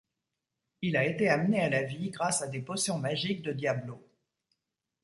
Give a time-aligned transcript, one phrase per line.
[0.81, 4.03] Il a été amené à la vie grâce à des potions magiques de Diablo.